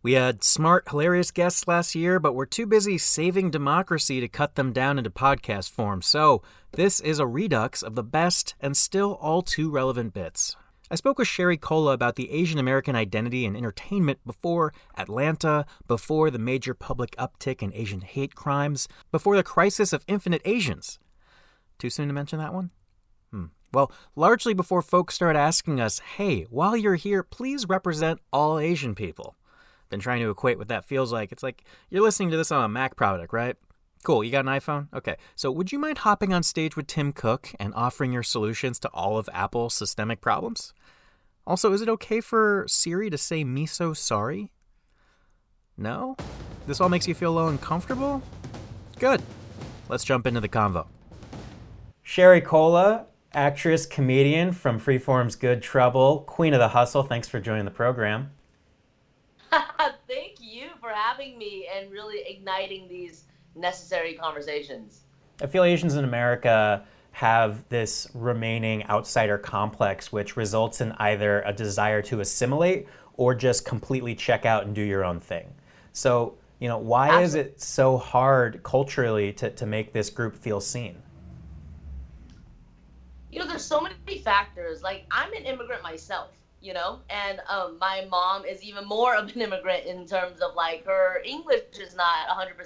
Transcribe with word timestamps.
We 0.00 0.12
had 0.12 0.44
smart, 0.44 0.88
hilarious 0.88 1.32
guests 1.32 1.66
last 1.66 1.96
year, 1.96 2.20
but 2.20 2.34
we're 2.34 2.46
too 2.46 2.66
busy 2.66 2.98
saving 2.98 3.50
democracy 3.50 4.20
to 4.20 4.28
cut 4.28 4.54
them 4.54 4.72
down 4.72 4.96
into 4.96 5.10
podcast 5.10 5.70
form. 5.70 6.02
So, 6.02 6.40
this 6.72 7.00
is 7.00 7.18
a 7.18 7.26
redux 7.26 7.82
of 7.82 7.96
the 7.96 8.04
best 8.04 8.54
and 8.60 8.76
still 8.76 9.14
all 9.14 9.42
too 9.42 9.70
relevant 9.70 10.14
bits. 10.14 10.54
I 10.88 10.94
spoke 10.94 11.18
with 11.18 11.26
Sherry 11.26 11.56
Cola 11.56 11.92
about 11.92 12.14
the 12.14 12.30
Asian 12.30 12.60
American 12.60 12.94
identity 12.94 13.44
in 13.44 13.56
entertainment 13.56 14.20
before 14.24 14.72
Atlanta, 14.96 15.66
before 15.88 16.30
the 16.30 16.38
major 16.38 16.74
public 16.74 17.16
uptick 17.16 17.60
in 17.60 17.74
Asian 17.74 18.02
hate 18.02 18.36
crimes, 18.36 18.86
before 19.10 19.36
the 19.36 19.42
crisis 19.42 19.92
of 19.92 20.04
infinite 20.06 20.42
Asians. 20.44 21.00
Too 21.76 21.90
soon 21.90 22.06
to 22.06 22.14
mention 22.14 22.38
that 22.38 22.54
one? 22.54 22.70
Hmm. 23.32 23.46
Well, 23.72 23.90
largely 24.14 24.54
before 24.54 24.80
folks 24.80 25.16
started 25.16 25.38
asking 25.40 25.80
us, 25.80 25.98
hey, 25.98 26.44
while 26.44 26.76
you're 26.76 26.94
here, 26.94 27.24
please 27.24 27.68
represent 27.68 28.20
all 28.32 28.60
Asian 28.60 28.94
people 28.94 29.34
been 29.88 30.00
trying 30.00 30.20
to 30.20 30.30
equate 30.30 30.58
what 30.58 30.68
that 30.68 30.84
feels 30.84 31.12
like. 31.12 31.32
It's 31.32 31.42
like 31.42 31.64
you're 31.90 32.02
listening 32.02 32.30
to 32.30 32.36
this 32.36 32.52
on 32.52 32.64
a 32.64 32.68
Mac 32.68 32.96
product, 32.96 33.32
right? 33.32 33.56
Cool, 34.04 34.22
you 34.22 34.30
got 34.30 34.46
an 34.46 34.52
iPhone? 34.52 34.88
Okay. 34.94 35.16
So, 35.34 35.50
would 35.50 35.72
you 35.72 35.78
mind 35.78 35.98
hopping 35.98 36.32
on 36.32 36.42
stage 36.42 36.76
with 36.76 36.86
Tim 36.86 37.12
Cook 37.12 37.52
and 37.58 37.74
offering 37.74 38.12
your 38.12 38.22
solutions 38.22 38.78
to 38.80 38.88
all 38.88 39.18
of 39.18 39.28
Apple's 39.32 39.74
systemic 39.74 40.20
problems? 40.20 40.72
Also, 41.46 41.72
is 41.72 41.80
it 41.80 41.88
okay 41.88 42.20
for 42.20 42.64
Siri 42.68 43.10
to 43.10 43.18
say 43.18 43.42
me 43.42 43.66
so 43.66 43.92
sorry? 43.92 44.52
No? 45.76 46.16
This 46.66 46.80
all 46.80 46.88
makes 46.88 47.08
you 47.08 47.14
feel 47.14 47.32
a 47.32 47.34
little 47.34 47.48
uncomfortable? 47.48 48.22
Good. 48.98 49.22
Let's 49.88 50.04
jump 50.04 50.26
into 50.26 50.40
the 50.40 50.48
convo. 50.48 50.86
Sherry 52.02 52.40
Cola, 52.40 53.06
actress, 53.32 53.86
comedian 53.86 54.52
from 54.52 54.78
Freeform's 54.78 55.36
Good 55.36 55.62
Trouble, 55.62 56.20
Queen 56.20 56.54
of 56.54 56.60
the 56.60 56.68
Hustle. 56.68 57.02
Thanks 57.02 57.28
for 57.28 57.40
joining 57.40 57.64
the 57.64 57.70
program. 57.70 58.30
Thank 60.98 61.18
you 61.18 61.24
for 61.24 61.24
having 61.24 61.38
me 61.38 61.68
and 61.74 61.90
really 61.90 62.22
igniting 62.26 62.88
these 62.88 63.24
necessary 63.54 64.14
conversations. 64.14 65.02
Asians 65.40 65.94
in 65.94 66.04
America 66.04 66.84
have 67.12 67.68
this 67.68 68.08
remaining 68.14 68.84
outsider 68.88 69.38
complex, 69.38 70.12
which 70.12 70.36
results 70.36 70.80
in 70.80 70.92
either 70.98 71.42
a 71.42 71.52
desire 71.52 72.02
to 72.02 72.20
assimilate 72.20 72.86
or 73.14 73.34
just 73.34 73.64
completely 73.64 74.14
check 74.14 74.44
out 74.46 74.64
and 74.64 74.74
do 74.74 74.82
your 74.82 75.04
own 75.04 75.18
thing. 75.18 75.52
So, 75.92 76.34
you 76.60 76.68
know, 76.68 76.78
why 76.78 77.08
Absolutely. 77.08 77.24
is 77.24 77.34
it 77.34 77.60
so 77.60 77.96
hard 77.96 78.62
culturally 78.62 79.32
to, 79.34 79.50
to 79.50 79.66
make 79.66 79.92
this 79.92 80.10
group 80.10 80.36
feel 80.36 80.60
seen? 80.60 81.02
You 83.30 83.40
know, 83.40 83.46
there's 83.46 83.64
so 83.64 83.80
many 83.80 84.18
factors. 84.18 84.82
Like, 84.82 85.04
I'm 85.10 85.32
an 85.32 85.44
immigrant 85.44 85.82
myself 85.82 86.37
you 86.60 86.74
know? 86.74 87.00
And 87.10 87.40
um, 87.48 87.78
my 87.78 88.06
mom 88.10 88.44
is 88.44 88.62
even 88.62 88.84
more 88.86 89.14
of 89.14 89.34
an 89.34 89.40
immigrant 89.40 89.86
in 89.86 90.06
terms 90.06 90.40
of 90.40 90.54
like 90.54 90.84
her 90.86 91.22
english 91.24 91.62
is 91.80 91.94
not 91.94 92.28
100% 92.28 92.56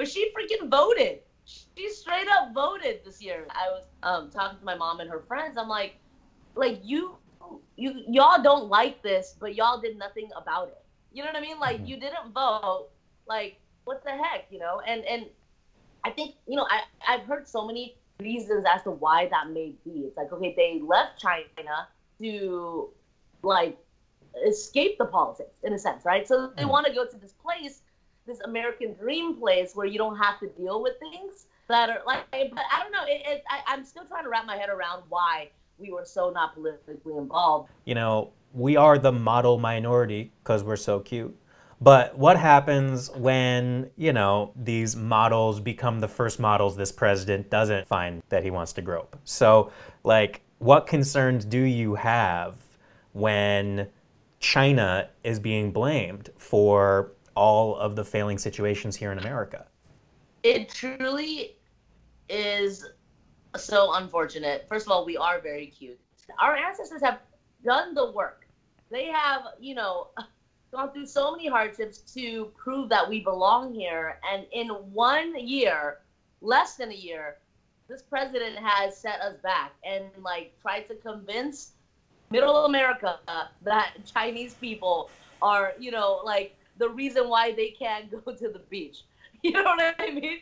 but 0.00 0.08
she 0.08 0.32
freaking 0.32 0.70
voted. 0.70 1.18
She 1.44 1.90
straight 1.90 2.26
up 2.26 2.54
voted 2.54 3.00
this 3.04 3.20
year. 3.20 3.46
I 3.50 3.68
was 3.68 3.84
um, 4.02 4.30
talking 4.30 4.58
to 4.58 4.64
my 4.64 4.74
mom 4.74 5.00
and 5.00 5.10
her 5.10 5.20
friends. 5.28 5.58
I'm 5.58 5.68
like 5.68 5.96
like 6.54 6.80
you 6.82 7.16
you 7.76 8.02
y'all 8.08 8.42
don't 8.42 8.68
like 8.68 9.02
this 9.02 9.36
but 9.38 9.54
y'all 9.56 9.78
did 9.78 9.98
nothing 9.98 10.30
about 10.34 10.68
it. 10.68 10.82
You 11.12 11.22
know 11.22 11.28
what 11.28 11.36
i 11.36 11.42
mean? 11.42 11.58
Like 11.60 11.76
mm-hmm. 11.76 11.84
you 11.84 12.00
didn't 12.00 12.32
vote. 12.32 12.88
Like 13.28 13.60
what 13.84 14.02
the 14.02 14.12
heck 14.12 14.46
you 14.50 14.58
know? 14.58 14.80
And 14.86 15.04
and 15.04 15.26
i 16.02 16.08
think 16.08 16.36
you 16.48 16.56
know 16.56 16.66
i 16.70 16.80
i've 17.06 17.26
heard 17.26 17.46
so 17.46 17.66
many 17.66 17.94
reasons 18.20 18.64
as 18.74 18.82
to 18.84 18.90
why 18.90 19.28
that 19.28 19.50
may 19.50 19.74
be. 19.84 20.04
It's 20.06 20.16
like 20.16 20.32
okay 20.32 20.54
they 20.56 20.80
left 20.82 21.20
china 21.20 21.88
to 22.22 22.88
like 23.42 23.78
escape 24.46 24.98
the 24.98 25.06
politics 25.06 25.58
in 25.62 25.72
a 25.72 25.78
sense, 25.78 26.04
right? 26.04 26.26
So 26.26 26.52
they 26.56 26.64
mm. 26.64 26.70
want 26.70 26.86
to 26.86 26.92
go 26.92 27.04
to 27.04 27.16
this 27.16 27.32
place, 27.32 27.82
this 28.26 28.40
American 28.40 28.94
dream 28.94 29.36
place 29.36 29.74
where 29.74 29.86
you 29.86 29.98
don't 29.98 30.16
have 30.16 30.38
to 30.40 30.48
deal 30.48 30.82
with 30.82 30.94
things 30.98 31.46
that 31.68 31.90
are 31.90 32.02
like. 32.06 32.24
But 32.30 32.64
I 32.72 32.82
don't 32.82 32.92
know. 32.92 33.04
It, 33.06 33.22
it, 33.26 33.44
I, 33.48 33.60
I'm 33.66 33.84
still 33.84 34.04
trying 34.04 34.24
to 34.24 34.30
wrap 34.30 34.46
my 34.46 34.56
head 34.56 34.68
around 34.68 35.02
why 35.08 35.50
we 35.78 35.90
were 35.90 36.04
so 36.04 36.30
not 36.30 36.54
politically 36.54 37.16
involved. 37.16 37.70
You 37.84 37.94
know, 37.94 38.32
we 38.52 38.76
are 38.76 38.98
the 38.98 39.12
model 39.12 39.58
minority 39.58 40.32
because 40.42 40.62
we're 40.62 40.76
so 40.76 41.00
cute. 41.00 41.36
But 41.82 42.18
what 42.18 42.36
happens 42.36 43.10
when, 43.10 43.90
you 43.96 44.12
know, 44.12 44.52
these 44.54 44.94
models 44.94 45.60
become 45.60 46.00
the 46.00 46.08
first 46.08 46.38
models 46.38 46.76
this 46.76 46.92
president 46.92 47.48
doesn't 47.48 47.86
find 47.88 48.22
that 48.28 48.42
he 48.42 48.50
wants 48.50 48.74
to 48.74 48.82
grope? 48.82 49.16
So, 49.24 49.72
like, 50.04 50.42
what 50.58 50.86
concerns 50.86 51.46
do 51.46 51.58
you 51.58 51.94
have 51.94 52.56
when 53.12 53.88
China 54.40 55.08
is 55.24 55.38
being 55.38 55.70
blamed 55.70 56.30
for 56.38 57.12
all 57.34 57.76
of 57.76 57.96
the 57.96 58.04
failing 58.04 58.38
situations 58.38 58.96
here 58.96 59.12
in 59.12 59.18
America. 59.18 59.66
It 60.42 60.70
truly 60.70 61.56
is 62.28 62.86
so 63.56 63.94
unfortunate. 63.94 64.66
First 64.68 64.86
of 64.86 64.92
all, 64.92 65.04
we 65.04 65.16
are 65.16 65.40
very 65.40 65.66
cute. 65.66 65.98
Our 66.38 66.56
ancestors 66.56 67.02
have 67.02 67.20
done 67.64 67.94
the 67.94 68.10
work. 68.12 68.46
They 68.90 69.06
have, 69.06 69.42
you 69.58 69.74
know, 69.74 70.08
gone 70.72 70.92
through 70.92 71.06
so 71.06 71.32
many 71.32 71.48
hardships 71.48 71.98
to 72.14 72.46
prove 72.56 72.88
that 72.88 73.08
we 73.08 73.20
belong 73.20 73.74
here. 73.74 74.18
And 74.32 74.46
in 74.52 74.68
one 74.68 75.34
year, 75.38 75.98
less 76.40 76.76
than 76.76 76.90
a 76.90 76.94
year, 76.94 77.38
this 77.88 78.02
president 78.02 78.56
has 78.56 78.96
set 78.96 79.20
us 79.20 79.36
back 79.42 79.72
and 79.84 80.04
like 80.22 80.54
tried 80.62 80.82
to 80.88 80.94
convince 80.94 81.72
middle 82.30 82.64
America 82.64 83.18
that 83.62 83.94
Chinese 84.12 84.54
people 84.54 85.10
are, 85.42 85.74
you 85.78 85.90
know, 85.90 86.20
like 86.24 86.56
the 86.78 86.88
reason 86.88 87.28
why 87.28 87.52
they 87.52 87.70
can't 87.70 88.10
go 88.10 88.32
to 88.32 88.48
the 88.48 88.62
beach. 88.70 89.02
You 89.42 89.52
know 89.52 89.62
what 89.62 89.94
I 89.98 90.10
mean? 90.10 90.40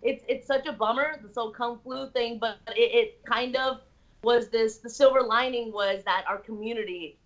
It's 0.00 0.24
it's 0.26 0.46
such 0.46 0.66
a 0.66 0.72
bummer, 0.72 1.20
the 1.22 1.30
so 1.30 1.50
kung 1.50 1.78
flu 1.84 2.08
thing, 2.08 2.38
but 2.38 2.56
it, 2.68 2.90
it 3.00 3.24
kind 3.26 3.56
of 3.56 3.80
was 4.22 4.48
this 4.48 4.78
the 4.78 4.88
silver 4.88 5.20
lining 5.20 5.70
was 5.70 6.02
that 6.04 6.24
our 6.26 6.38
community 6.38 7.18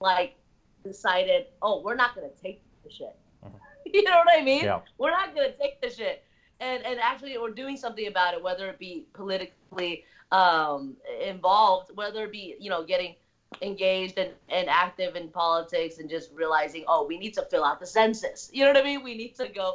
like 0.00 0.34
decided, 0.82 1.48
oh, 1.60 1.82
we're 1.82 1.94
not 1.94 2.14
gonna 2.14 2.30
take 2.42 2.62
the 2.84 2.90
shit. 2.90 3.14
Mm-hmm. 3.44 3.56
you 3.92 4.02
know 4.02 4.16
what 4.16 4.28
I 4.34 4.42
mean? 4.42 4.64
Yeah. 4.64 4.80
We're 4.96 5.10
not 5.10 5.34
gonna 5.34 5.52
take 5.52 5.78
the 5.82 5.90
shit. 5.90 6.24
And 6.60 6.82
and 6.86 6.98
actually 6.98 7.36
we're 7.36 7.50
doing 7.50 7.76
something 7.76 8.06
about 8.06 8.32
it, 8.32 8.42
whether 8.42 8.70
it 8.70 8.78
be 8.78 9.04
politically 9.12 10.04
um, 10.30 10.96
involved, 11.22 11.90
whether 11.94 12.24
it 12.24 12.32
be, 12.32 12.56
you 12.58 12.70
know, 12.70 12.82
getting 12.82 13.14
engaged 13.60 14.18
and, 14.18 14.30
and 14.48 14.68
active 14.68 15.16
in 15.16 15.28
politics 15.28 15.98
and 15.98 16.08
just 16.08 16.30
realizing, 16.32 16.84
oh, 16.88 17.06
we 17.06 17.18
need 17.18 17.34
to 17.34 17.42
fill 17.50 17.64
out 17.64 17.80
the 17.80 17.86
census. 17.86 18.50
You 18.52 18.64
know 18.64 18.72
what 18.72 18.78
I 18.78 18.84
mean? 18.84 19.02
We 19.02 19.16
need 19.16 19.34
to 19.36 19.48
go 19.48 19.74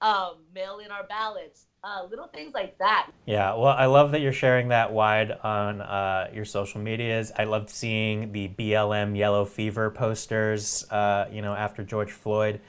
um, 0.00 0.34
mail 0.54 0.78
in 0.78 0.90
our 0.90 1.04
ballots. 1.06 1.66
Uh, 1.84 2.04
little 2.10 2.26
things 2.26 2.52
like 2.52 2.76
that. 2.78 3.10
Yeah, 3.26 3.54
well, 3.54 3.66
I 3.66 3.86
love 3.86 4.10
that 4.10 4.20
you're 4.20 4.32
sharing 4.32 4.68
that 4.68 4.92
wide 4.92 5.30
on 5.30 5.80
uh, 5.80 6.30
your 6.34 6.44
social 6.44 6.80
medias. 6.80 7.30
I 7.38 7.44
loved 7.44 7.70
seeing 7.70 8.32
the 8.32 8.48
BLM 8.48 9.16
yellow 9.16 9.44
fever 9.44 9.90
posters, 9.90 10.84
uh, 10.90 11.26
you 11.30 11.42
know, 11.42 11.54
after 11.54 11.84
George 11.84 12.10
Floyd, 12.10 12.60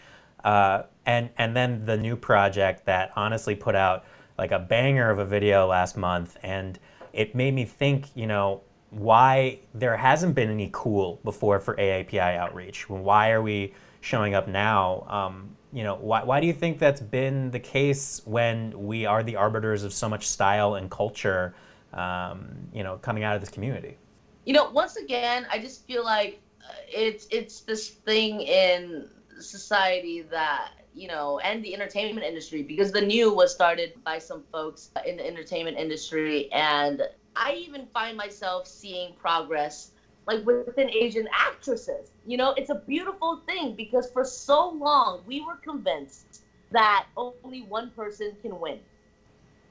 uh, 0.43 0.83
and 1.07 1.31
and 1.35 1.55
then 1.55 1.85
the 1.85 1.97
new 1.97 2.15
project 2.15 2.85
that 2.85 3.11
honestly 3.15 3.55
put 3.55 3.73
out 3.73 4.05
like 4.37 4.51
a 4.51 4.59
banger 4.59 5.09
of 5.09 5.17
a 5.17 5.25
video 5.25 5.65
last 5.65 5.97
month, 5.97 6.37
and 6.43 6.77
it 7.11 7.33
made 7.33 7.55
me 7.55 7.65
think, 7.65 8.15
you 8.15 8.27
know, 8.27 8.61
why 8.97 9.59
there 9.75 9.95
hasn't 9.95 10.33
been 10.33 10.49
any 10.49 10.69
cool 10.73 11.19
before 11.23 11.59
for 11.59 11.75
AAPI 11.75 12.35
outreach. 12.35 12.89
Why 12.89 13.31
are 13.31 13.41
we 13.41 13.73
showing 14.01 14.33
up 14.33 14.47
now? 14.47 15.05
Um, 15.07 15.55
you 15.71 15.83
know, 15.83 15.95
why, 15.95 16.23
why 16.23 16.39
do 16.39 16.47
you 16.47 16.53
think 16.53 16.79
that's 16.79 17.01
been 17.01 17.51
the 17.51 17.59
case 17.59 18.21
when 18.25 18.87
we 18.87 19.05
are 19.05 19.21
the 19.21 19.35
arbiters 19.35 19.83
of 19.83 19.93
so 19.93 20.09
much 20.09 20.27
style 20.27 20.75
and 20.75 20.89
culture, 20.89 21.53
um, 21.93 22.47
you 22.73 22.83
know, 22.83 22.97
coming 22.97 23.23
out 23.23 23.35
of 23.35 23.41
this 23.41 23.51
community? 23.51 23.97
You 24.45 24.53
know, 24.53 24.71
once 24.71 24.95
again, 24.95 25.45
I 25.51 25.59
just 25.59 25.85
feel 25.85 26.03
like 26.03 26.41
uh, 26.61 26.73
it's 26.87 27.27
it's 27.29 27.61
this 27.61 27.89
thing 27.89 28.41
in 28.41 29.09
society 29.39 30.23
that 30.31 30.71
you 30.95 31.07
know, 31.07 31.37
and 31.39 31.63
the 31.63 31.75
entertainment 31.75 32.25
industry 32.25 32.63
because 32.63 32.91
the 32.91 33.01
new 33.01 33.31
was 33.31 33.53
started 33.53 33.93
by 34.03 34.17
some 34.17 34.43
folks 34.51 34.89
in 35.05 35.17
the 35.17 35.27
entertainment 35.27 35.77
industry 35.77 36.51
and 36.51 37.03
I 37.37 37.53
even 37.53 37.87
find 37.93 38.17
myself 38.17 38.67
seeing 38.67 39.13
progress 39.13 39.91
like 40.25 40.45
within 40.45 40.89
Asian 40.89 41.27
actresses. 41.31 42.11
You 42.25 42.37
know, 42.37 42.51
it's 42.57 42.69
a 42.69 42.75
beautiful 42.75 43.41
thing 43.45 43.75
because 43.75 44.09
for 44.11 44.25
so 44.25 44.69
long 44.69 45.21
we 45.25 45.41
were 45.41 45.55
convinced 45.55 46.41
that 46.71 47.05
only 47.15 47.61
one 47.61 47.91
person 47.91 48.35
can 48.41 48.59
win. 48.59 48.79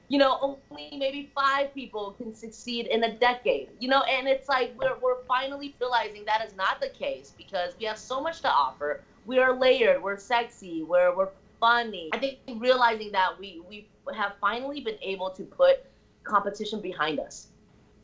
You 0.07 0.17
know, 0.19 0.57
only 0.71 0.97
maybe 0.97 1.29
five 1.35 1.73
people 1.73 2.15
can 2.17 2.33
succeed 2.33 2.87
in 2.87 3.03
a 3.03 3.13
decade. 3.13 3.69
You 3.79 3.89
know, 3.89 4.01
and 4.03 4.27
it's 4.27 4.47
like 4.47 4.73
we're, 4.79 4.97
we're 4.99 5.21
finally 5.27 5.75
realizing 5.79 6.23
that 6.25 6.43
is 6.47 6.55
not 6.55 6.79
the 6.79 6.89
case 6.89 7.33
because 7.37 7.73
we 7.79 7.85
have 7.85 7.97
so 7.97 8.21
much 8.21 8.41
to 8.41 8.49
offer. 8.49 9.01
We 9.25 9.39
are 9.39 9.53
layered, 9.53 10.01
we're 10.01 10.17
sexy, 10.17 10.83
we're, 10.83 11.13
we're 11.15 11.29
funny. 11.59 12.09
I 12.13 12.17
think 12.17 12.39
realizing 12.55 13.11
that 13.11 13.37
we, 13.37 13.61
we 13.69 13.89
have 14.15 14.35
finally 14.39 14.79
been 14.79 14.97
able 15.01 15.29
to 15.31 15.43
put 15.43 15.85
competition 16.23 16.81
behind 16.81 17.19
us 17.19 17.49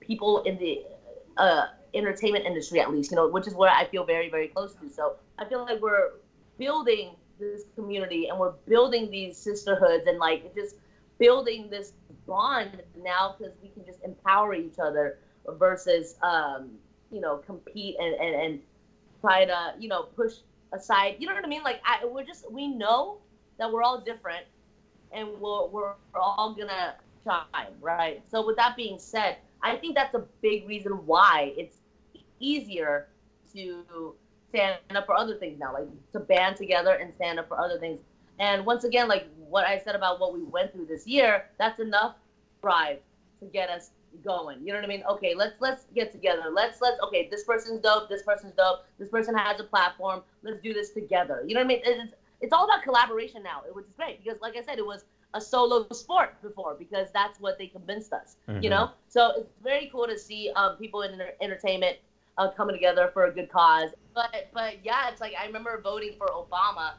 people 0.06 0.44
in 0.44 0.58
the 0.58 0.84
uh, 1.38 1.68
entertainment 1.94 2.46
industry, 2.46 2.80
at 2.80 2.92
least, 2.92 3.12
you 3.12 3.18
know, 3.18 3.28
which 3.28 3.48
is 3.48 3.54
where 3.54 3.72
I 3.72 3.86
feel 3.86 4.06
very, 4.06 4.30
very 4.30 4.48
close 4.48 4.74
to. 4.76 4.90
So 4.90 5.16
I 5.38 5.46
feel 5.46 5.64
like 5.64 5.82
we're 5.82 6.12
building 6.58 7.12
this 7.40 7.64
community 7.76 8.28
and 8.28 8.40
we're 8.40 8.54
building 8.68 9.10
these 9.10 9.38
sisterhoods 9.38 10.06
and 10.08 10.20
like 10.20 10.54
just 10.56 10.76
building 11.20 11.70
this 11.70 11.94
bond 12.28 12.82
now 13.04 13.36
because 13.38 13.54
we 13.62 13.70
can 13.70 13.86
just 13.86 14.04
empower 14.04 14.54
each 14.54 14.80
other 14.80 15.18
versus 15.58 16.16
um, 16.22 16.72
you 17.12 17.22
know 17.22 17.38
compete 17.38 17.96
and, 18.00 18.14
and 18.16 18.36
and 18.36 18.60
try 19.22 19.46
to 19.46 19.74
you 19.80 19.88
know 19.88 20.04
push 20.16 20.34
aside 20.74 21.16
you 21.20 21.28
know 21.28 21.34
what 21.36 21.46
i 21.46 21.48
mean 21.48 21.64
like 21.64 21.80
I, 21.86 22.04
we're 22.06 22.24
just 22.24 22.52
we 22.52 22.68
know 22.68 23.18
that 23.60 23.72
we're 23.72 23.84
all 23.84 24.02
different 24.02 24.46
and 25.12 25.28
we're, 25.40 25.68
we're 25.68 25.94
all 26.16 26.56
gonna 26.58 26.96
shine 27.24 27.68
right 27.80 28.24
so 28.30 28.46
with 28.46 28.56
that 28.58 28.76
being 28.76 28.98
said 28.98 29.38
i 29.64 29.76
think 29.76 29.96
that's 29.96 30.14
a 30.14 30.24
big 30.42 30.68
reason 30.68 30.92
why 31.06 31.54
it's 31.58 31.78
easier 32.40 33.08
to 33.54 34.14
stand 34.50 34.78
up 34.96 35.06
for 35.06 35.16
other 35.16 35.36
things 35.38 35.60
now 35.60 35.74
like 35.74 35.88
to 36.12 36.20
band 36.20 36.56
together 36.56 36.94
and 36.96 37.14
stand 37.16 37.40
up 37.40 37.48
for 37.48 37.60
other 37.60 37.80
things 37.80 38.00
and 38.40 38.66
once 38.66 38.84
again 38.84 39.08
like 39.08 39.28
what 39.50 39.66
i 39.66 39.80
said 39.80 39.96
about 39.96 40.20
what 40.20 40.34
we 40.34 40.44
went 40.44 40.72
through 40.72 40.86
this 40.86 41.08
year 41.08 41.46
that's 41.58 41.80
enough 41.80 42.16
drive 42.62 43.00
to 43.40 43.46
get 43.48 43.70
us 43.70 43.92
going. 44.24 44.60
You 44.66 44.74
know 44.74 44.80
what 44.80 44.86
I 44.86 44.88
mean? 44.88 45.04
Okay, 45.10 45.34
let's 45.36 45.56
let's 45.60 45.86
get 45.96 46.12
together. 46.12 46.52
Let's 46.52 46.82
let's 46.82 47.02
okay, 47.04 47.28
this 47.30 47.44
person's 47.44 47.82
dope, 47.82 48.10
this 48.10 48.24
person's 48.24 48.54
dope, 48.54 48.86
this 49.00 49.10
person 49.10 49.36
has 49.36 49.60
a 49.60 49.64
platform. 49.64 50.22
Let's 50.44 50.62
do 50.62 50.74
this 50.74 50.92
together. 50.92 51.44
You 51.48 51.56
know 51.56 51.62
what 51.62 51.66
I 51.66 51.68
mean? 51.68 51.82
It's 51.84 52.14
it's 52.42 52.54
all 52.54 52.66
about 52.66 52.84
collaboration 52.84 53.44
now, 53.44 53.62
which 53.72 53.86
is 53.86 53.96
great 53.96 54.24
because 54.24 54.40
like 54.42 54.56
I 54.58 54.64
said, 54.64 54.78
it 54.78 54.86
was 54.86 55.06
a 55.34 55.42
solo 55.42 55.88
sport 55.92 56.42
before 56.42 56.76
because 56.78 57.10
that's 57.12 57.40
what 57.40 57.58
they 57.58 57.68
convinced 57.68 58.14
us. 58.14 58.36
Mm-hmm. 58.48 58.64
You 58.64 58.70
know, 58.70 58.92
so 59.08 59.32
it's 59.38 59.50
very 59.64 59.90
cool 59.92 60.08
to 60.08 60.18
see 60.18 60.52
um, 60.56 60.78
people 60.78 61.02
in 61.02 61.22
entertainment 61.42 61.98
uh, 62.38 62.50
coming 62.52 62.76
together 62.76 63.10
for 63.14 63.26
a 63.26 63.32
good 63.32 63.50
cause. 63.50 63.90
But 64.14 64.50
but 64.54 64.76
yeah, 64.84 65.10
it's 65.10 65.22
like 65.22 65.34
I 65.40 65.46
remember 65.46 65.80
voting 65.82 66.16
for 66.18 66.28
Obama 66.28 66.94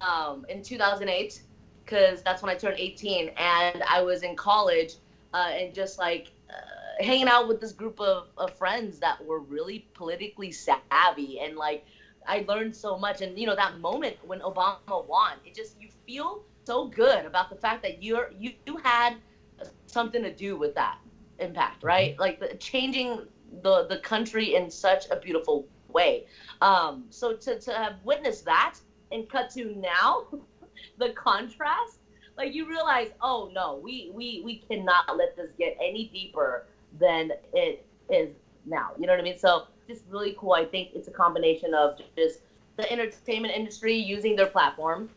um, 0.00 0.46
in 0.48 0.62
2008 0.62 1.42
because 1.84 2.22
that's 2.22 2.42
when 2.42 2.50
I 2.50 2.54
turned 2.54 2.78
18 2.78 3.30
and 3.36 3.82
I 3.88 4.02
was 4.02 4.22
in 4.22 4.36
college 4.36 4.94
uh, 5.32 5.50
and 5.52 5.74
just 5.74 5.98
like 5.98 6.30
uh, 6.50 7.02
hanging 7.02 7.28
out 7.28 7.48
with 7.48 7.60
this 7.60 7.72
group 7.72 8.00
of, 8.00 8.28
of 8.36 8.54
friends 8.56 8.98
that 8.98 9.24
were 9.24 9.40
really 9.40 9.86
politically 9.94 10.52
savvy 10.52 11.40
and 11.40 11.56
like 11.56 11.86
I 12.26 12.44
learned 12.46 12.76
so 12.76 12.98
much 12.98 13.22
and 13.22 13.38
you 13.38 13.46
know 13.46 13.56
that 13.56 13.78
moment 13.78 14.16
when 14.26 14.40
Obama 14.40 15.06
won 15.06 15.32
it 15.46 15.54
just 15.54 15.80
you 15.80 15.88
feel 16.06 16.42
so 16.68 16.86
good 16.86 17.24
about 17.24 17.48
the 17.48 17.56
fact 17.56 17.82
that 17.82 18.02
you're 18.02 18.30
you, 18.38 18.52
you 18.66 18.76
had 18.76 19.14
something 19.86 20.22
to 20.22 20.34
do 20.34 20.56
with 20.56 20.74
that 20.74 20.98
impact 21.38 21.82
right 21.82 22.12
mm-hmm. 22.12 22.20
like 22.20 22.40
the, 22.40 22.54
changing 22.56 23.22
the 23.62 23.86
the 23.86 23.98
country 23.98 24.54
in 24.54 24.70
such 24.70 25.08
a 25.10 25.16
beautiful 25.16 25.66
way 25.88 26.26
um 26.60 27.04
so 27.08 27.34
to, 27.34 27.58
to 27.58 27.72
have 27.72 27.94
witnessed 28.04 28.44
that 28.44 28.74
and 29.12 29.28
cut 29.30 29.50
to 29.50 29.74
now 29.76 30.26
the 30.98 31.10
contrast 31.10 31.98
like 32.38 32.54
you 32.54 32.68
realize, 32.68 33.08
oh 33.20 33.50
no, 33.52 33.80
we 33.82 34.12
we 34.14 34.42
we 34.44 34.62
cannot 34.68 35.16
let 35.16 35.36
this 35.36 35.50
get 35.58 35.76
any 35.82 36.08
deeper 36.12 36.66
than 36.98 37.32
it 37.52 37.84
is 38.08 38.30
now. 38.64 38.92
You 38.96 39.06
know 39.06 39.12
what 39.12 39.20
I 39.20 39.24
mean? 39.24 39.38
So 39.38 39.66
just 39.88 40.04
really 40.08 40.36
cool. 40.38 40.52
I 40.52 40.64
think 40.64 40.90
it's 40.94 41.08
a 41.08 41.10
combination 41.10 41.74
of 41.74 41.98
just 42.16 42.40
the 42.76 42.90
entertainment 42.92 43.54
industry 43.54 43.96
using 43.96 44.36
their 44.36 44.46
platform, 44.46 45.10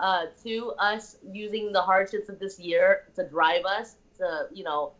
uh, 0.00 0.26
to 0.44 0.72
us 0.78 1.16
using 1.30 1.72
the 1.72 1.80
hardships 1.80 2.28
of 2.28 2.38
this 2.38 2.58
year 2.58 3.02
to 3.14 3.28
drive 3.28 3.64
us 3.64 3.96
to 4.18 4.48
you 4.52 4.64
know 4.64 4.92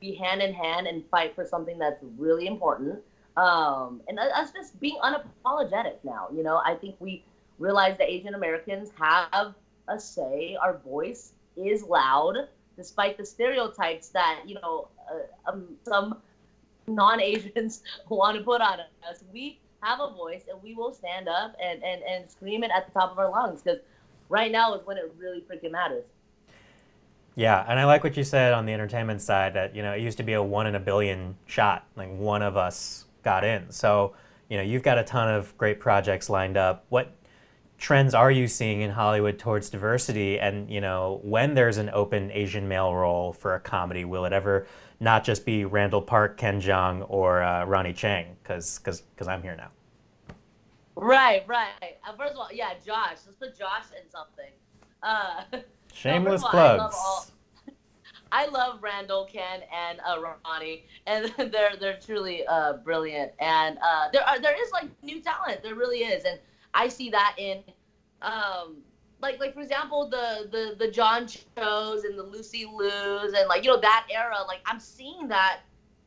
be 0.00 0.14
hand 0.14 0.42
in 0.42 0.52
hand 0.52 0.86
and 0.86 1.04
fight 1.10 1.34
for 1.34 1.44
something 1.44 1.78
that's 1.78 2.02
really 2.16 2.46
important. 2.46 3.00
Um, 3.36 4.00
and 4.08 4.18
us 4.18 4.52
just 4.52 4.78
being 4.80 4.98
unapologetic 5.02 5.96
now. 6.02 6.28
You 6.34 6.42
know, 6.42 6.60
I 6.64 6.74
think 6.74 6.96
we 6.98 7.24
realize 7.58 7.96
that 7.98 8.08
Asian 8.10 8.34
Americans 8.34 8.90
have 8.98 9.54
a 9.88 9.98
say. 9.98 10.56
Our 10.60 10.78
voice 10.78 11.32
is 11.56 11.82
loud, 11.82 12.48
despite 12.76 13.16
the 13.16 13.24
stereotypes 13.24 14.08
that 14.08 14.42
you 14.46 14.54
know 14.56 14.88
uh, 15.10 15.50
um, 15.50 15.76
some 15.84 16.18
non-Asians 16.86 17.82
want 18.08 18.36
to 18.38 18.42
put 18.42 18.60
on 18.60 18.80
us. 19.08 19.22
We 19.32 19.60
have 19.82 20.00
a 20.00 20.10
voice, 20.12 20.42
and 20.50 20.60
we 20.62 20.74
will 20.74 20.92
stand 20.92 21.28
up 21.28 21.54
and 21.62 21.82
and 21.84 22.02
and 22.02 22.30
scream 22.30 22.64
it 22.64 22.70
at 22.74 22.86
the 22.86 22.92
top 22.92 23.12
of 23.12 23.18
our 23.18 23.30
lungs 23.30 23.62
because 23.62 23.78
right 24.28 24.50
now 24.50 24.74
is 24.74 24.86
when 24.86 24.96
it 24.96 25.12
really 25.18 25.40
freaking 25.40 25.72
matters. 25.72 26.04
Yeah, 27.38 27.64
and 27.68 27.78
I 27.78 27.84
like 27.84 28.02
what 28.02 28.16
you 28.16 28.24
said 28.24 28.52
on 28.52 28.66
the 28.66 28.72
entertainment 28.72 29.22
side 29.22 29.54
that 29.54 29.74
you 29.74 29.82
know 29.82 29.92
it 29.92 30.00
used 30.00 30.16
to 30.18 30.24
be 30.24 30.32
a 30.32 30.42
one 30.42 30.66
in 30.66 30.74
a 30.74 30.80
billion 30.80 31.36
shot, 31.46 31.86
like 31.94 32.10
one 32.10 32.42
of 32.42 32.56
us 32.56 33.04
got 33.22 33.44
in. 33.44 33.70
So 33.70 34.14
you 34.48 34.56
know 34.56 34.62
you've 34.64 34.82
got 34.82 34.98
a 34.98 35.04
ton 35.04 35.32
of 35.32 35.56
great 35.56 35.78
projects 35.78 36.28
lined 36.28 36.56
up. 36.56 36.84
What 36.88 37.12
trends 37.78 38.12
are 38.12 38.32
you 38.32 38.48
seeing 38.48 38.80
in 38.80 38.90
Hollywood 38.90 39.38
towards 39.38 39.70
diversity? 39.70 40.40
And 40.40 40.68
you 40.68 40.80
know, 40.80 41.20
when 41.22 41.54
there's 41.54 41.76
an 41.76 41.90
open 41.90 42.32
Asian 42.32 42.66
male 42.66 42.92
role 42.92 43.32
for 43.32 43.54
a 43.54 43.60
comedy, 43.60 44.04
will 44.04 44.24
it 44.24 44.32
ever 44.32 44.66
not 44.98 45.22
just 45.22 45.46
be 45.46 45.64
Randall 45.64 46.02
Park, 46.02 46.38
Ken 46.38 46.60
Jeong, 46.60 47.06
or 47.08 47.42
uh, 47.42 47.64
Chang? 47.64 47.94
Chieng? 47.94 48.26
Because 48.42 48.80
because 48.80 49.28
I'm 49.28 49.42
here 49.42 49.54
now. 49.56 49.70
Right, 51.00 51.44
right. 51.46 51.70
Uh, 52.06 52.12
first 52.16 52.32
of 52.32 52.38
all, 52.38 52.48
yeah, 52.52 52.72
Josh. 52.84 53.18
Let's 53.24 53.36
put 53.38 53.56
Josh 53.56 53.84
in 53.96 54.10
something. 54.10 54.50
Uh, 55.02 55.44
Shameless 55.94 56.42
no, 56.42 56.48
plugs. 56.48 56.80
I 56.80 56.84
love, 56.84 56.94
all, 56.96 57.26
I 58.32 58.46
love 58.46 58.82
Randall, 58.82 59.28
Ken, 59.30 59.60
and 59.72 60.00
uh, 60.00 60.20
Ronny, 60.20 60.86
and 61.06 61.32
they're 61.52 61.76
they're 61.78 62.00
truly 62.04 62.44
uh, 62.48 62.74
brilliant. 62.78 63.30
And 63.38 63.78
uh, 63.78 64.08
there 64.12 64.22
are 64.22 64.40
there 64.40 64.60
is 64.60 64.72
like 64.72 64.90
new 65.02 65.20
talent. 65.20 65.62
There 65.62 65.76
really 65.76 66.00
is, 66.00 66.24
and 66.24 66.40
I 66.74 66.88
see 66.88 67.10
that 67.10 67.36
in 67.38 67.62
um 68.20 68.78
like 69.20 69.38
like 69.38 69.54
for 69.54 69.60
example 69.60 70.08
the 70.08 70.48
the 70.50 70.74
the 70.84 70.90
John 70.90 71.28
Cho's 71.28 72.02
and 72.02 72.18
the 72.18 72.24
Lucy 72.24 72.66
Liu's 72.66 73.34
and 73.34 73.48
like 73.48 73.64
you 73.64 73.70
know 73.70 73.80
that 73.80 74.06
era 74.12 74.38
like 74.48 74.60
I'm 74.66 74.80
seeing 74.80 75.28
that 75.28 75.60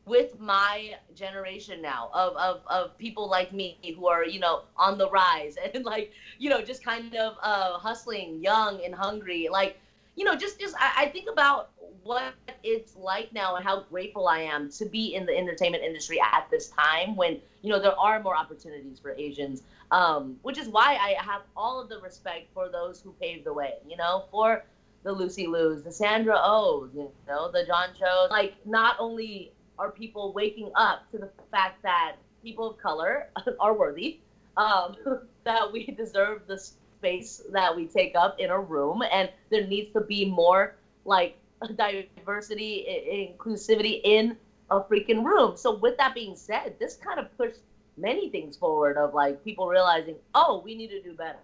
with 0.06 0.40
my 0.40 0.96
generation 1.16 1.82
now 1.82 2.10
of, 2.14 2.36
of, 2.36 2.62
of 2.68 2.98
people 2.98 3.30
like 3.30 3.54
me 3.54 3.78
who 3.96 4.08
are 4.08 4.26
you 4.26 4.40
know 4.40 4.62
on 4.78 4.98
the 4.98 5.10
rise 5.10 5.56
and 5.74 5.86
like 5.86 6.12
you 6.40 6.50
know 6.50 6.62
just 6.62 6.84
kind 6.84 7.16
of 7.16 7.36
uh, 7.42 7.78
hustling 7.78 8.42
young 8.42 8.84
and 8.84 8.94
hungry 8.96 9.48
like 9.52 9.80
you 10.16 10.26
know 10.26 10.36
just 10.36 10.60
just 10.60 10.76
I, 10.80 11.04
I 11.04 11.06
think 11.10 11.30
about 11.32 11.70
what 12.04 12.34
it's 12.64 12.96
like 12.96 13.32
now 13.32 13.56
and 13.56 13.64
how 13.64 13.82
grateful 13.82 14.28
I 14.28 14.40
am 14.40 14.70
to 14.72 14.86
be 14.86 15.14
in 15.14 15.26
the 15.26 15.38
entertainment 15.38 15.84
industry 15.84 16.20
at 16.20 16.48
this 16.50 16.70
time 16.70 17.16
when 17.16 17.40
you 17.62 17.70
know 17.70 17.80
there 17.80 17.98
are 18.00 18.22
more 18.22 18.36
opportunities 18.36 19.00
for 19.00 19.14
Asians 19.16 19.62
um, 19.92 20.38
which 20.42 20.58
is 20.58 20.70
why 20.70 20.96
I 20.96 21.22
have 21.22 21.42
all 21.56 21.80
of 21.82 21.90
the 21.90 22.00
respect 22.00 22.48
for 22.54 22.70
those 22.70 23.02
who 23.02 23.14
paved 23.22 23.46
the 23.46 23.54
way, 23.54 23.74
you 23.88 23.98
know, 23.98 24.26
for 24.32 24.64
the 25.04 25.12
Lucy 25.12 25.48
Liu's, 25.48 25.84
the 25.84 25.92
Sandra 25.92 26.40
Oh's, 26.42 26.92
you 26.96 27.12
know, 27.28 27.52
the 27.52 27.66
John 27.66 27.90
Cho's. 28.00 28.30
Like, 28.30 28.56
not 28.66 28.96
only 29.00 29.52
are 29.82 29.90
people 29.92 30.32
waking 30.34 30.70
up 30.76 31.00
to 31.12 31.18
the 31.18 31.30
fact 31.52 31.82
that 31.84 32.14
people 32.44 32.68
of 32.68 32.78
color 32.78 33.26
are 33.60 33.74
worthy, 33.74 34.18
um, 34.58 34.96
that 35.46 35.72
we 35.72 35.86
deserve 35.86 36.42
the 36.48 36.58
space 36.58 37.42
that 37.52 37.76
we 37.76 37.88
take 37.88 38.16
up 38.16 38.36
in 38.38 38.52
a 38.52 38.60
room, 38.60 39.02
and 39.12 39.30
there 39.50 39.62
needs 39.66 39.92
to 39.94 40.02
be 40.02 40.26
more 40.26 40.72
like 41.06 41.34
diversity, 41.76 42.86
inclusivity 43.12 44.00
in 44.04 44.36
a 44.70 44.80
freaking 44.82 45.24
room. 45.26 45.56
So, 45.56 45.72
with 45.72 45.98
that 45.98 46.14
being 46.14 46.36
said, 46.36 46.76
this 46.80 46.96
kind 46.96 47.20
of 47.20 47.26
pushed 47.38 47.60
many 47.98 48.30
things 48.30 48.56
forward 48.56 48.98
of 48.98 49.14
like 49.14 49.44
people 49.44 49.68
realizing, 49.68 50.18
oh, 50.36 50.62
we 50.64 50.76
need 50.76 50.90
to 50.90 51.02
do 51.02 51.14
better 51.14 51.40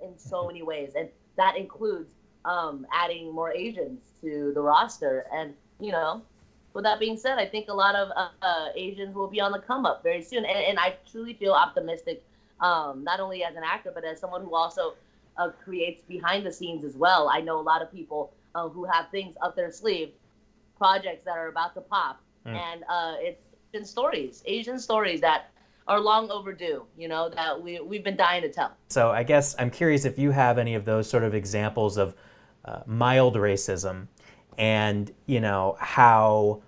in 0.00 0.16
so 0.18 0.46
many 0.46 0.62
ways, 0.62 0.92
and 0.94 1.08
that 1.36 1.56
includes 1.56 2.08
um, 2.46 2.86
adding 2.92 3.32
more 3.32 3.52
Asians 3.52 4.00
to 4.22 4.52
the 4.54 4.62
roster. 4.62 5.24
And 5.32 5.54
you 5.80 5.92
know, 5.92 6.22
with 6.74 6.84
that 6.84 6.98
being 6.98 7.16
said, 7.16 7.38
I 7.38 7.46
think 7.46 7.68
a 7.68 7.74
lot 7.74 7.94
of 7.94 8.10
uh, 8.42 8.68
Asians 8.74 9.14
will 9.14 9.28
be 9.28 9.40
on 9.40 9.52
the 9.52 9.60
come 9.60 9.86
up 9.86 10.02
very 10.02 10.20
soon, 10.20 10.44
and, 10.44 10.58
and 10.58 10.78
I 10.78 10.96
truly 11.10 11.32
feel 11.34 11.52
optimistic, 11.52 12.22
um, 12.60 13.04
not 13.04 13.20
only 13.20 13.44
as 13.44 13.54
an 13.54 13.62
actor 13.64 13.92
but 13.94 14.04
as 14.04 14.20
someone 14.20 14.42
who 14.42 14.54
also 14.54 14.94
uh, 15.38 15.50
creates 15.64 16.02
behind 16.02 16.44
the 16.44 16.52
scenes 16.52 16.84
as 16.84 16.96
well. 16.96 17.30
I 17.32 17.40
know 17.40 17.60
a 17.60 17.62
lot 17.62 17.80
of 17.80 17.92
people 17.92 18.32
uh, 18.54 18.68
who 18.68 18.84
have 18.84 19.08
things 19.10 19.36
up 19.40 19.54
their 19.54 19.70
sleeve, 19.70 20.10
projects 20.76 21.24
that 21.24 21.38
are 21.38 21.48
about 21.48 21.74
to 21.74 21.80
pop, 21.80 22.20
mm. 22.44 22.54
and 22.54 22.82
uh, 22.88 23.14
it's 23.18 23.40
Asian 23.72 23.86
stories, 23.86 24.42
Asian 24.44 24.78
stories 24.78 25.20
that 25.20 25.50
are 25.86 26.00
long 26.00 26.30
overdue, 26.30 26.82
you 26.96 27.06
know, 27.08 27.28
that 27.28 27.62
we, 27.62 27.78
we've 27.78 28.02
been 28.02 28.16
dying 28.16 28.42
to 28.42 28.50
tell. 28.50 28.72
So 28.88 29.10
I 29.10 29.22
guess 29.22 29.54
I'm 29.58 29.70
curious 29.70 30.04
if 30.04 30.18
you 30.18 30.30
have 30.32 30.58
any 30.58 30.74
of 30.74 30.84
those 30.84 31.08
sort 31.08 31.22
of 31.22 31.34
examples 31.34 31.98
of 31.98 32.14
uh, 32.64 32.80
mild 32.86 33.36
racism 33.36 34.08
and, 34.58 35.12
you 35.26 35.40
know, 35.40 35.76
how 35.78 36.62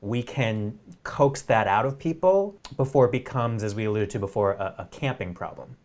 we 0.00 0.22
can 0.22 0.78
coax 1.02 1.42
that 1.42 1.66
out 1.66 1.84
of 1.84 1.98
people 1.98 2.56
before 2.76 3.06
it 3.06 3.12
becomes, 3.12 3.62
as 3.62 3.74
we 3.74 3.84
alluded 3.84 4.10
to 4.10 4.18
before, 4.18 4.52
a, 4.52 4.74
a 4.78 4.88
camping 4.90 5.34
problem. 5.34 5.76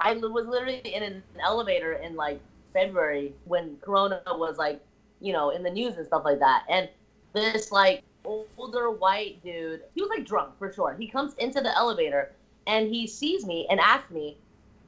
I 0.00 0.14
was 0.14 0.46
literally 0.46 0.80
in 0.84 1.02
an 1.02 1.22
elevator 1.42 1.94
in 1.94 2.16
like 2.16 2.40
February 2.72 3.34
when 3.44 3.76
Corona 3.80 4.22
was 4.26 4.58
like, 4.58 4.80
you 5.20 5.32
know, 5.32 5.50
in 5.50 5.62
the 5.62 5.70
news 5.70 5.96
and 5.96 6.06
stuff 6.06 6.22
like 6.24 6.38
that. 6.38 6.64
And 6.68 6.88
this 7.32 7.72
like 7.72 8.02
older 8.24 8.90
white 8.90 9.42
dude. 9.42 9.82
He 9.94 10.02
was 10.02 10.10
like 10.10 10.26
drunk 10.26 10.58
for 10.58 10.72
sure. 10.72 10.94
He 10.98 11.08
comes 11.08 11.34
into 11.34 11.60
the 11.60 11.76
elevator 11.76 12.32
and 12.66 12.92
he 12.92 13.06
sees 13.06 13.46
me 13.46 13.66
and 13.70 13.80
asks 13.80 14.10
me, 14.10 14.36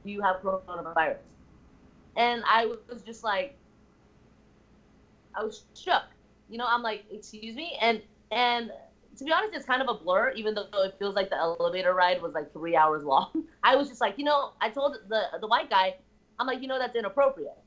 "Do 0.03 0.11
you 0.11 0.21
have 0.21 0.37
coronavirus?" 0.41 1.17
and 2.15 2.43
I 2.47 2.65
was 2.65 3.01
just 3.05 3.23
like, 3.23 3.55
I 5.35 5.43
was 5.43 5.63
shook. 5.75 6.03
You 6.49 6.57
know, 6.57 6.65
I'm 6.67 6.81
like, 6.81 7.05
excuse 7.11 7.55
me, 7.55 7.77
and 7.81 8.01
and 8.31 8.71
to 9.17 9.23
be 9.25 9.31
honest, 9.31 9.53
it's 9.53 9.65
kind 9.65 9.81
of 9.81 9.87
a 9.89 9.93
blur, 9.93 10.31
even 10.31 10.53
though 10.55 10.67
it 10.73 10.95
feels 10.97 11.15
like 11.15 11.29
the 11.29 11.37
elevator 11.37 11.93
ride 11.93 12.21
was 12.21 12.33
like 12.33 12.51
three 12.53 12.75
hours 12.75 13.03
long. 13.03 13.29
I 13.63 13.75
was 13.75 13.87
just 13.87 14.01
like, 14.01 14.17
you 14.17 14.25
know, 14.25 14.53
I 14.61 14.69
told 14.69 14.97
the 15.07 15.23
the 15.39 15.47
white 15.47 15.69
guy, 15.69 15.95
I'm 16.39 16.47
like, 16.47 16.61
you 16.61 16.67
know, 16.67 16.79
that's 16.79 16.95
inappropriate. 16.95 17.57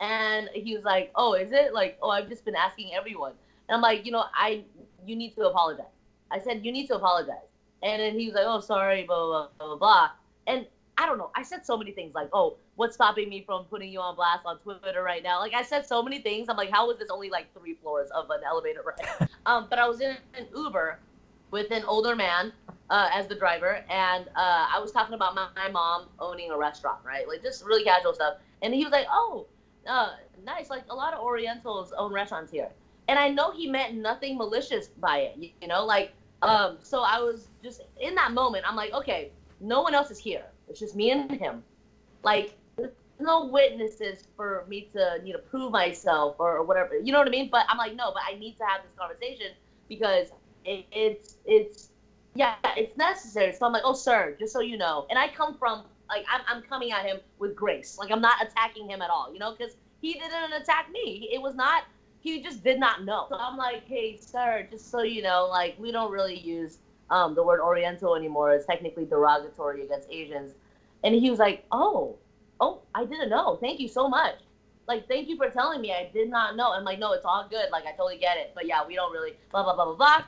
And 0.00 0.48
he 0.54 0.74
was 0.74 0.84
like, 0.84 1.12
oh, 1.14 1.34
is 1.34 1.52
it? 1.52 1.74
Like, 1.74 1.98
oh, 2.02 2.08
I've 2.08 2.28
just 2.28 2.44
been 2.44 2.56
asking 2.56 2.92
everyone. 2.94 3.32
And 3.68 3.76
I'm 3.76 3.82
like, 3.82 4.06
you 4.06 4.12
know, 4.12 4.24
I, 4.34 4.64
you 5.06 5.14
need 5.14 5.34
to 5.34 5.42
apologize. 5.42 5.84
I 6.30 6.38
said, 6.38 6.64
you 6.64 6.72
need 6.72 6.86
to 6.86 6.96
apologize. 6.96 7.36
And 7.82 8.00
then 8.00 8.18
he 8.18 8.26
was 8.26 8.34
like, 8.34 8.44
oh, 8.46 8.60
sorry, 8.60 9.04
blah, 9.04 9.26
blah, 9.26 9.48
blah, 9.58 9.66
blah, 9.66 9.76
blah. 9.76 10.10
And 10.46 10.66
I 11.00 11.06
don't 11.06 11.16
know. 11.16 11.30
I 11.34 11.42
said 11.42 11.64
so 11.64 11.78
many 11.78 11.92
things 11.92 12.14
like, 12.14 12.28
oh, 12.34 12.58
what's 12.76 12.94
stopping 12.94 13.30
me 13.30 13.42
from 13.46 13.64
putting 13.64 13.90
you 13.90 14.00
on 14.00 14.16
blast 14.16 14.42
on 14.44 14.58
Twitter 14.58 15.02
right 15.02 15.22
now? 15.22 15.40
Like, 15.40 15.54
I 15.54 15.62
said 15.62 15.86
so 15.86 16.02
many 16.02 16.20
things. 16.20 16.50
I'm 16.50 16.58
like, 16.58 16.70
how 16.70 16.86
was 16.88 16.98
this 16.98 17.08
only 17.08 17.30
like 17.30 17.46
three 17.58 17.72
floors 17.72 18.10
of 18.10 18.28
an 18.28 18.40
elevator 18.46 18.82
ride? 18.84 19.30
um, 19.46 19.66
but 19.70 19.78
I 19.78 19.88
was 19.88 20.02
in 20.02 20.14
an 20.34 20.46
Uber 20.54 20.98
with 21.52 21.70
an 21.70 21.84
older 21.84 22.14
man 22.14 22.52
uh, 22.90 23.08
as 23.14 23.26
the 23.28 23.34
driver, 23.34 23.82
and 23.88 24.28
uh, 24.36 24.66
I 24.74 24.78
was 24.78 24.92
talking 24.92 25.14
about 25.14 25.34
my, 25.34 25.48
my, 25.56 25.70
mom 25.70 26.08
owning 26.18 26.50
a 26.50 26.58
restaurant, 26.58 26.98
right? 27.02 27.26
Like, 27.26 27.42
just 27.42 27.64
really 27.64 27.82
casual 27.82 28.12
stuff. 28.12 28.34
And 28.60 28.74
he 28.74 28.84
was 28.84 28.92
like, 28.92 29.06
oh, 29.10 29.46
uh, 29.86 30.16
nice. 30.44 30.68
Like, 30.68 30.84
a 30.90 30.94
lot 30.94 31.14
of 31.14 31.20
Orientals 31.20 31.94
own 31.96 32.12
restaurants 32.12 32.52
here. 32.52 32.68
And 33.08 33.18
I 33.18 33.30
know 33.30 33.52
he 33.52 33.70
meant 33.70 33.94
nothing 33.94 34.36
malicious 34.36 34.88
by 34.88 35.20
it, 35.20 35.36
you, 35.38 35.48
you 35.62 35.68
know? 35.68 35.82
Like, 35.82 36.12
um, 36.42 36.76
so 36.82 37.00
I 37.00 37.20
was 37.20 37.48
just 37.62 37.80
in 37.98 38.14
that 38.16 38.32
moment, 38.32 38.66
I'm 38.68 38.76
like, 38.76 38.92
okay, 38.92 39.32
no 39.60 39.80
one 39.80 39.94
else 39.94 40.10
is 40.10 40.18
here. 40.18 40.44
It's 40.70 40.78
just 40.78 40.94
me 40.94 41.10
and 41.10 41.30
him. 41.30 41.62
Like, 42.22 42.56
there's 42.76 42.92
no 43.18 43.46
witnesses 43.46 44.26
for 44.36 44.64
me 44.68 44.88
to 44.94 45.20
need 45.22 45.32
to 45.32 45.38
prove 45.38 45.72
myself 45.72 46.36
or, 46.38 46.58
or, 46.58 46.62
whatever. 46.62 46.96
You 46.96 47.12
know 47.12 47.18
what 47.18 47.26
I 47.26 47.30
mean? 47.30 47.50
But 47.50 47.66
I'm 47.68 47.76
like, 47.76 47.96
no, 47.96 48.12
but 48.12 48.22
I 48.26 48.38
need 48.38 48.56
to 48.58 48.64
have 48.64 48.82
this 48.82 48.92
conversation 48.96 49.48
because 49.88 50.28
it, 50.64 50.86
it's 50.92 51.36
it's 51.44 51.88
yeah, 52.34 52.54
it's 52.76 52.96
necessary. 52.96 53.52
So 53.52 53.66
I'm 53.66 53.72
like, 53.72 53.82
oh, 53.84 53.94
sir, 53.94 54.36
just 54.38 54.52
so 54.52 54.60
you 54.60 54.78
know. 54.78 55.06
And 55.10 55.18
I 55.18 55.28
come 55.28 55.58
from 55.58 55.84
like 56.08 56.24
I'm 56.32 56.42
I'm 56.48 56.62
coming 56.62 56.92
at 56.92 57.04
him 57.04 57.18
with 57.38 57.56
grace. 57.56 57.98
Like 57.98 58.12
I'm 58.12 58.20
not 58.20 58.42
attacking 58.42 58.88
him 58.88 59.02
at 59.02 59.10
all. 59.10 59.32
You 59.32 59.40
know, 59.40 59.54
because 59.56 59.74
he 60.00 60.14
didn't 60.14 60.52
attack 60.52 60.90
me. 60.92 61.28
It 61.32 61.42
was 61.42 61.54
not. 61.54 61.84
He 62.20 62.42
just 62.42 62.62
did 62.62 62.78
not 62.78 63.04
know. 63.04 63.26
So 63.30 63.36
I'm 63.36 63.56
like, 63.56 63.86
hey, 63.86 64.18
sir, 64.20 64.68
just 64.70 64.90
so 64.90 65.02
you 65.02 65.22
know, 65.22 65.46
like 65.50 65.76
we 65.78 65.90
don't 65.90 66.12
really 66.12 66.38
use 66.38 66.78
um, 67.10 67.34
the 67.34 67.42
word 67.42 67.60
Oriental 67.60 68.16
anymore. 68.16 68.52
It's 68.52 68.66
technically 68.66 69.04
derogatory 69.04 69.84
against 69.84 70.08
Asians. 70.10 70.52
And 71.02 71.14
he 71.14 71.30
was 71.30 71.38
like, 71.38 71.64
oh, 71.72 72.16
oh, 72.60 72.82
I 72.94 73.04
didn't 73.04 73.30
know. 73.30 73.56
Thank 73.60 73.80
you 73.80 73.88
so 73.88 74.08
much. 74.08 74.36
Like, 74.86 75.08
thank 75.08 75.28
you 75.28 75.36
for 75.36 75.48
telling 75.48 75.80
me. 75.80 75.92
I 75.92 76.10
did 76.12 76.30
not 76.30 76.56
know. 76.56 76.72
I'm 76.72 76.84
like, 76.84 76.98
no, 76.98 77.12
it's 77.12 77.24
all 77.24 77.46
good. 77.48 77.70
Like, 77.70 77.86
I 77.86 77.92
totally 77.92 78.18
get 78.18 78.36
it. 78.36 78.52
But 78.54 78.66
yeah, 78.66 78.86
we 78.86 78.94
don't 78.94 79.12
really 79.12 79.36
blah 79.50 79.62
blah 79.62 79.74
blah 79.74 79.94
blah 79.94 79.94
blah. 79.94 80.24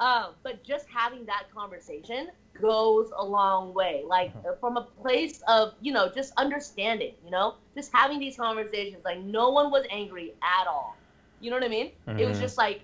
Um, 0.00 0.34
but 0.42 0.62
just 0.64 0.86
having 0.88 1.26
that 1.26 1.44
conversation 1.54 2.30
goes 2.60 3.10
a 3.16 3.24
long 3.24 3.74
way. 3.74 4.02
Like 4.06 4.30
uh-huh. 4.30 4.54
from 4.60 4.76
a 4.76 4.82
place 4.82 5.42
of 5.46 5.74
you 5.80 5.92
know 5.92 6.08
just 6.08 6.32
understanding. 6.36 7.14
You 7.24 7.30
know, 7.30 7.56
just 7.74 7.90
having 7.92 8.18
these 8.18 8.36
conversations. 8.36 9.04
Like 9.04 9.20
no 9.20 9.50
one 9.50 9.70
was 9.70 9.84
angry 9.90 10.34
at 10.42 10.66
all. 10.66 10.96
You 11.40 11.50
know 11.50 11.56
what 11.56 11.64
I 11.64 11.68
mean? 11.68 11.90
Mm-hmm. 12.06 12.18
It 12.18 12.26
was 12.26 12.36
mm-hmm. 12.36 12.44
just 12.44 12.58
like, 12.58 12.82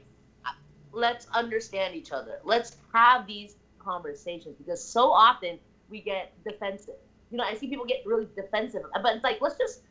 let's 0.97 1.27
understand 1.35 1.95
each 1.95 2.11
other. 2.11 2.41
Let's 2.43 2.77
have 2.93 3.27
these 3.27 3.57
conversations 3.79 4.57
because 4.59 4.83
so 4.83 5.11
often 5.11 5.59
we 5.91 6.01
get 6.01 6.33
defensive. 6.43 6.97
You 7.31 7.39
know, 7.39 7.45
I 7.45 7.55
see 7.55 7.69
people 7.69 7.85
get 7.85 8.03
really 8.07 8.27
defensive, 8.35 8.83
but 9.03 9.15
it's 9.15 9.25
like 9.25 9.41
let's 9.41 9.59
just 9.59 9.83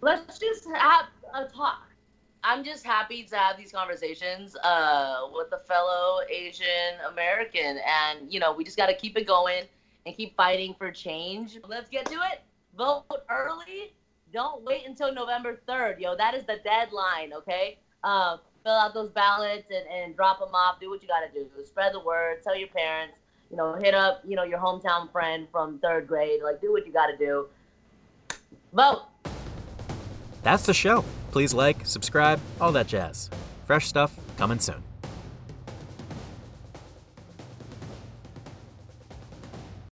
let's 0.00 0.38
just 0.38 0.66
have 0.74 1.06
a 1.34 1.44
talk. 1.44 1.82
I'm 2.42 2.64
just 2.64 2.84
happy 2.84 3.22
to 3.24 3.36
have 3.36 3.56
these 3.56 3.72
conversations 3.72 4.56
uh, 4.56 5.28
with 5.32 5.48
a 5.52 5.64
fellow 5.66 6.18
Asian 6.30 7.00
American, 7.10 7.78
and 7.86 8.32
you 8.32 8.40
know, 8.40 8.52
we 8.52 8.64
just 8.64 8.76
got 8.76 8.86
to 8.86 8.94
keep 8.94 9.16
it 9.16 9.26
going 9.26 9.64
and 10.06 10.16
keep 10.16 10.36
fighting 10.36 10.74
for 10.78 10.90
change. 10.90 11.58
Let's 11.66 11.88
get 11.88 12.06
to 12.06 12.14
it. 12.14 12.40
Vote 12.76 13.04
early. 13.30 13.94
Don't 14.32 14.64
wait 14.64 14.82
until 14.86 15.14
November 15.14 15.60
3rd, 15.68 16.00
yo. 16.00 16.16
That 16.16 16.34
is 16.34 16.44
the 16.44 16.58
deadline, 16.64 17.32
okay? 17.32 17.78
Uh, 18.02 18.38
fill 18.64 18.72
out 18.72 18.94
those 18.94 19.10
ballots 19.10 19.70
and, 19.70 19.86
and 19.88 20.16
drop 20.16 20.40
them 20.40 20.54
off. 20.54 20.80
Do 20.80 20.90
what 20.90 21.02
you 21.02 21.08
got 21.08 21.20
to 21.20 21.32
do. 21.32 21.46
Spread 21.64 21.92
the 21.94 22.00
word. 22.00 22.42
Tell 22.42 22.56
your 22.56 22.68
parents 22.68 23.14
you 23.54 23.56
know, 23.56 23.74
hit 23.74 23.94
up, 23.94 24.20
you 24.26 24.34
know, 24.34 24.42
your 24.42 24.58
hometown 24.58 25.10
friend 25.12 25.46
from 25.52 25.78
third 25.78 26.08
grade. 26.08 26.40
Like, 26.42 26.60
do 26.60 26.72
what 26.72 26.86
you 26.86 26.92
got 26.92 27.06
to 27.06 27.16
do. 27.16 27.46
Vote. 28.72 29.02
That's 30.42 30.66
the 30.66 30.74
show. 30.74 31.04
Please 31.30 31.54
like, 31.54 31.86
subscribe, 31.86 32.40
all 32.60 32.72
that 32.72 32.88
jazz. 32.88 33.30
Fresh 33.66 33.86
stuff 33.86 34.18
coming 34.36 34.58
soon. 34.58 34.82